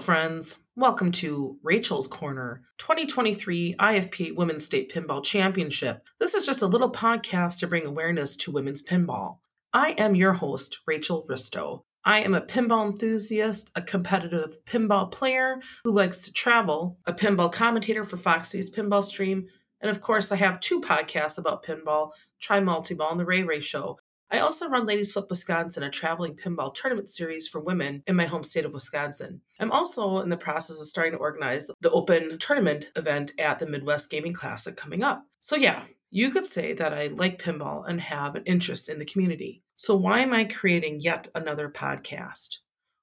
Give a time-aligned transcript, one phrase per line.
[0.00, 0.56] friends.
[0.76, 6.02] Welcome to Rachel's Corner 2023 IFPA Women's State Pinball Championship.
[6.18, 9.40] This is just a little podcast to bring awareness to women's pinball.
[9.74, 11.82] I am your host, Rachel Ristow.
[12.02, 17.52] I am a pinball enthusiast, a competitive pinball player who likes to travel, a pinball
[17.52, 19.48] commentator for Foxy's Pinball Stream,
[19.82, 23.60] and of course, I have two podcasts about pinball Try Multiball and The Ray Ray
[23.60, 23.98] Show.
[24.32, 28.26] I also run Ladies Flip Wisconsin, a traveling pinball tournament series for women in my
[28.26, 29.40] home state of Wisconsin.
[29.58, 33.66] I'm also in the process of starting to organize the open tournament event at the
[33.66, 35.24] Midwest Gaming Classic coming up.
[35.40, 39.04] So, yeah, you could say that I like pinball and have an interest in the
[39.04, 39.64] community.
[39.74, 42.58] So, why am I creating yet another podcast?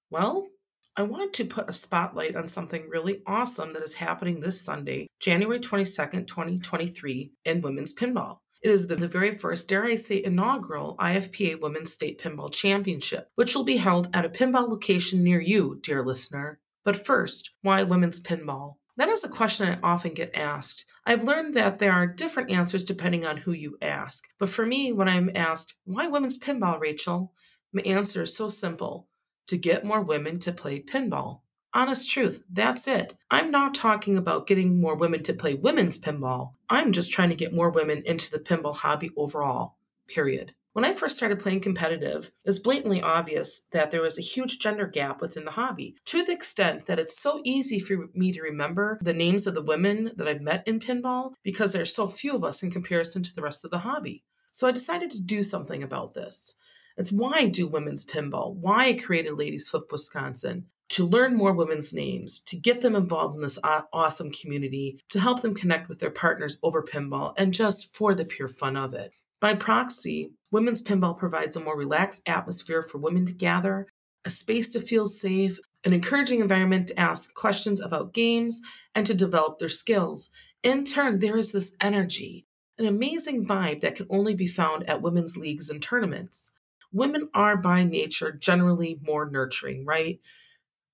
[0.09, 0.47] Well,
[0.95, 5.08] I want to put a spotlight on something really awesome that is happening this Sunday,
[5.19, 8.38] January 22nd, 2023, in women's pinball.
[8.68, 13.32] It is the, the very first, dare I say, inaugural IFPA Women's State Pinball Championship,
[13.36, 16.59] which will be held at a pinball location near you, dear listener.
[16.84, 18.76] But first, why women's pinball?
[18.98, 20.84] That is a question I often get asked.
[21.06, 24.26] I've learned that there are different answers depending on who you ask.
[24.38, 27.31] But for me, when I'm asked, why women's pinball, Rachel?
[27.72, 29.08] My answer is so simple
[29.48, 31.40] to get more women to play pinball.
[31.78, 33.14] Honest truth, that's it.
[33.30, 36.53] I'm not talking about getting more women to play women's pinball.
[36.72, 39.75] I'm just trying to get more women into the pinball hobby overall.
[40.08, 40.56] Period.
[40.73, 44.58] When I first started playing competitive, it was blatantly obvious that there was a huge
[44.58, 48.41] gender gap within the hobby, to the extent that it's so easy for me to
[48.41, 52.08] remember the names of the women that I've met in pinball because there are so
[52.08, 54.23] few of us in comparison to the rest of the hobby.
[54.52, 56.56] So I decided to do something about this.
[56.97, 61.53] It's why I do women's pinball, why I created Ladies Flip Wisconsin, to learn more
[61.53, 63.59] women's names, to get them involved in this
[63.92, 68.25] awesome community, to help them connect with their partners over pinball, and just for the
[68.25, 69.14] pure fun of it.
[69.40, 73.88] By proxy, women's pinball provides a more relaxed atmosphere for women to gather,
[74.26, 78.62] a space to feel safe, an encouraging environment to ask questions about games
[78.96, 80.31] and to develop their skills.
[80.64, 82.46] In turn, there is this energy,
[82.80, 86.53] an amazing vibe that can only be found at women's leagues and tournaments.
[86.92, 90.20] Women are by nature generally more nurturing, right?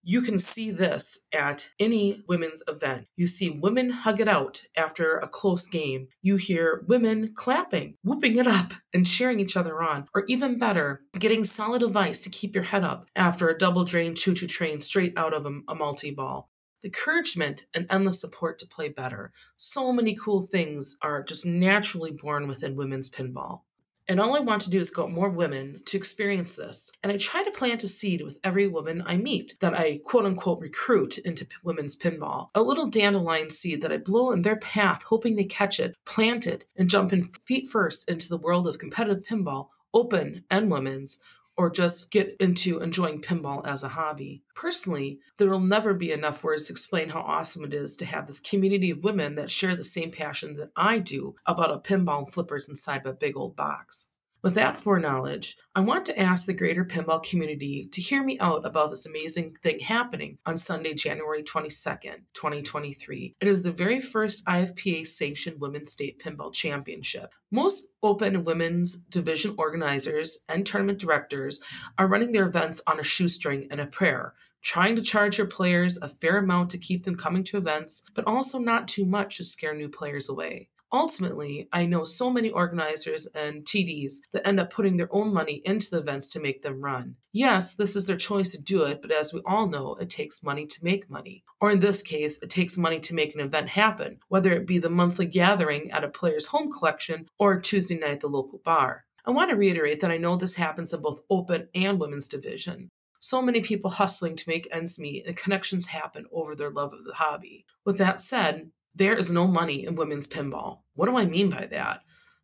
[0.05, 3.07] You can see this at any women's event.
[3.15, 6.09] You see women hug it out after a close game.
[6.21, 10.07] You hear women clapping, whooping it up, and cheering each other on.
[10.13, 14.13] Or even better, getting solid advice to keep your head up after a double drain
[14.13, 16.49] choo choo train straight out of a, a multi ball
[16.81, 19.31] the encouragement and endless support to play better.
[19.55, 23.61] So many cool things are just naturally born within women's pinball.
[24.07, 26.91] And all I want to do is get more women to experience this.
[27.03, 30.25] And I try to plant a seed with every woman I meet that I quote
[30.25, 32.49] unquote recruit into women's pinball.
[32.55, 36.47] A little dandelion seed that I blow in their path, hoping they catch it, plant
[36.47, 41.19] it, and jump in feet first into the world of competitive pinball, open and women's,
[41.55, 44.43] or just get into enjoying pinball as a hobby.
[44.55, 48.27] Personally, there will never be enough words to explain how awesome it is to have
[48.27, 52.19] this community of women that share the same passion that I do about a pinball
[52.19, 54.07] and flippers inside of a big old box.
[54.43, 58.65] With that foreknowledge, I want to ask the greater pinball community to hear me out
[58.65, 63.35] about this amazing thing happening on Sunday, January 22nd, 2023.
[63.39, 67.33] It is the very first IFPA sanctioned Women's State Pinball Championship.
[67.51, 71.61] Most open women's division organizers and tournament directors
[71.97, 75.97] are running their events on a shoestring and a prayer trying to charge your players
[76.01, 79.43] a fair amount to keep them coming to events, but also not too much to
[79.43, 80.69] scare new players away.
[80.93, 85.63] Ultimately, I know so many organizers and TDs that end up putting their own money
[85.65, 87.15] into the events to make them run.
[87.31, 90.43] Yes, this is their choice to do it, but as we all know, it takes
[90.43, 91.43] money to make money.
[91.59, 94.77] Or in this case, it takes money to make an event happen, whether it be
[94.77, 99.05] the monthly gathering at a player's home collection or Tuesday night at the local bar.
[99.25, 102.91] I want to reiterate that I know this happens in both open and women's division.
[103.19, 107.05] So many people hustling to make ends meet and connections happen over their love of
[107.05, 107.65] the hobby.
[107.83, 110.79] With that said, there is no money in women's pinball.
[110.95, 112.01] What do I mean by that?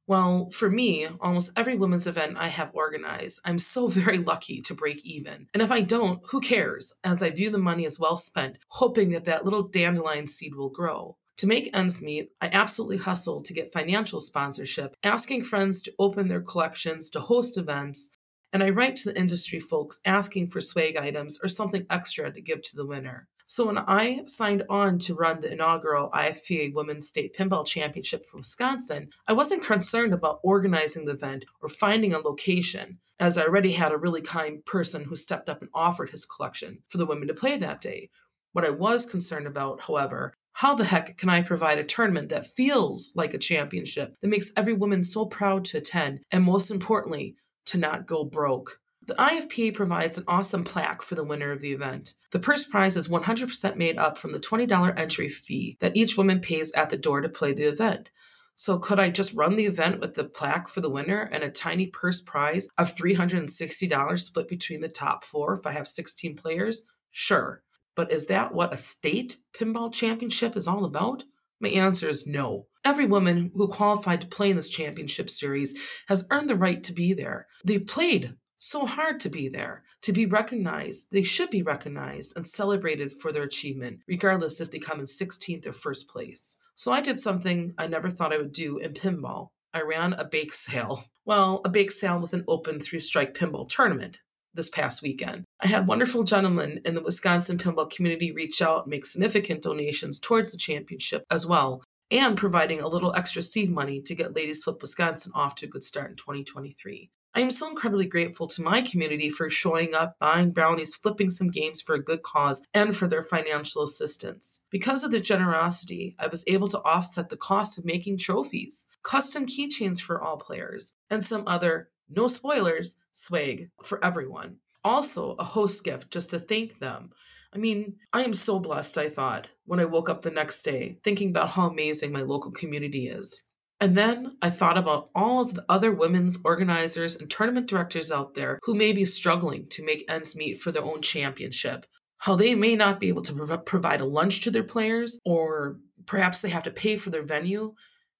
[0.08, 4.74] Well, for me, almost every women's event I have organized, I'm so very lucky to
[4.74, 5.48] break even.
[5.54, 9.12] And if I don't, who cares, as I view the money as well spent, hoping
[9.12, 11.18] that that little dandelion seed will grow.
[11.38, 16.28] To make ends meet, I absolutely hustle to get financial sponsorship, asking friends to open
[16.28, 18.10] their collections, to host events,
[18.52, 22.42] and I write to the industry folks asking for swag items or something extra to
[22.42, 23.28] give to the winner.
[23.50, 28.38] So when I signed on to run the inaugural IFPA Women's State Pinball Championship for
[28.38, 33.72] Wisconsin, I wasn't concerned about organizing the event or finding a location, as I already
[33.72, 37.28] had a really kind person who stepped up and offered his collection for the women
[37.28, 38.12] to play that day.
[38.54, 42.46] What I was concerned about, however, how the heck can I provide a tournament that
[42.46, 47.36] feels like a championship, that makes every woman so proud to attend, and most importantly,
[47.66, 48.80] to not go broke?
[49.08, 52.14] The IFPA provides an awesome plaque for the winner of the event.
[52.32, 56.40] The purse prize is 100% made up from the $20 entry fee that each woman
[56.40, 58.12] pays at the door to play the event.
[58.56, 61.50] So, could I just run the event with the plaque for the winner and a
[61.50, 66.84] tiny purse prize of $360 split between the top four if I have 16 players?
[67.10, 67.64] Sure.
[67.96, 71.24] But is that what a state pinball championship is all about?
[71.62, 72.68] My answer is no.
[72.86, 75.78] Every woman who qualified to play in this championship series
[76.08, 77.48] has earned the right to be there.
[77.66, 81.08] They played so hard to be there, to be recognized.
[81.12, 85.66] They should be recognized and celebrated for their achievement, regardless if they come in 16th
[85.66, 86.58] or first place.
[86.76, 89.48] So I did something I never thought I would do in pinball.
[89.74, 91.06] I ran a bake sale.
[91.26, 94.20] Well, a bake sale with an open three strike pinball tournament
[94.56, 95.46] this past weekend.
[95.62, 100.20] I had wonderful gentlemen in the Wisconsin pinball community reach out and make significant donations
[100.20, 104.64] towards the championship as well, and providing a little extra seed money to get Ladies
[104.64, 107.12] Flip Wisconsin off to a good start in 2023.
[107.36, 111.52] I am so incredibly grateful to my community for showing up, buying brownies, flipping some
[111.52, 114.64] games for a good cause, and for their financial assistance.
[114.72, 119.46] Because of their generosity, I was able to offset the cost of making trophies, custom
[119.46, 124.58] keychains for all players, and some other, no spoilers, swag for everyone.
[124.84, 127.12] Also, a host gift just to thank them.
[127.54, 130.98] I mean, I am so blessed, I thought, when I woke up the next day,
[131.04, 133.44] thinking about how amazing my local community is.
[133.82, 138.34] And then I thought about all of the other women's organizers and tournament directors out
[138.34, 141.86] there who may be struggling to make ends meet for their own championship.
[142.18, 145.80] How they may not be able to prov- provide a lunch to their players, or
[146.06, 147.76] perhaps they have to pay for their venue,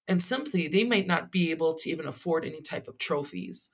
[0.08, 3.70] and simply they might not be able to even afford any type of trophies.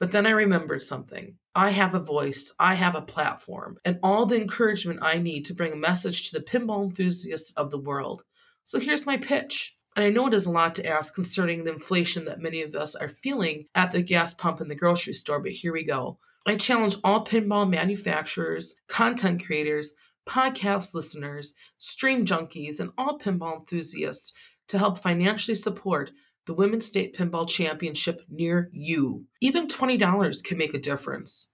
[0.00, 1.36] But then I remembered something.
[1.54, 5.54] I have a voice, I have a platform, and all the encouragement I need to
[5.54, 8.22] bring a message to the pinball enthusiasts of the world.
[8.64, 9.77] So here's my pitch.
[9.98, 12.72] And I know it is a lot to ask concerning the inflation that many of
[12.76, 16.20] us are feeling at the gas pump in the grocery store, but here we go.
[16.46, 24.32] I challenge all pinball manufacturers, content creators, podcast listeners, stream junkies, and all pinball enthusiasts
[24.68, 26.12] to help financially support
[26.46, 29.26] the Women's State Pinball Championship near you.
[29.40, 31.48] Even $20 can make a difference.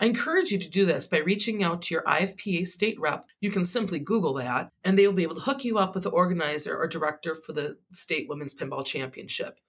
[0.00, 3.26] I encourage you to do this by reaching out to your IFPA state rep.
[3.42, 6.04] You can simply Google that, and they will be able to hook you up with
[6.04, 9.60] the organizer or director for the State Women's Pinball Championship.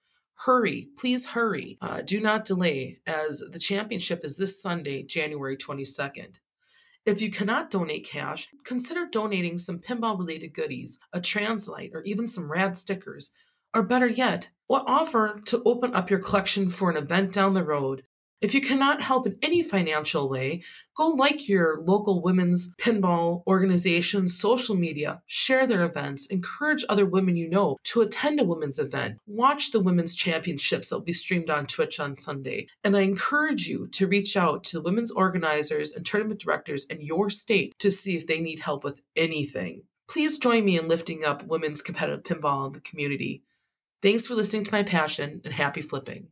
[0.46, 1.76] Hurry, please hurry.
[1.82, 6.36] Uh, do not delay, as the championship is this Sunday, January 22nd.
[7.04, 12.26] If you cannot donate cash, consider donating some pinball related goodies, a translite, or even
[12.26, 13.32] some rad stickers.
[13.74, 17.62] Or better yet, what offer to open up your collection for an event down the
[17.62, 18.04] road
[18.42, 20.62] if you cannot help in any financial way,
[20.96, 27.36] go like your local women's pinball organization's social media, share their events, encourage other women
[27.36, 31.50] you know to attend a women's event, watch the women's championships that will be streamed
[31.50, 32.66] on Twitch on Sunday.
[32.82, 37.00] And I encourage you to reach out to the women's organizers and tournament directors in
[37.00, 39.84] your state to see if they need help with anything.
[40.08, 43.44] Please join me in lifting up women's competitive pinball in the community.
[44.02, 46.26] Thanks for listening to my passion and happy flipping.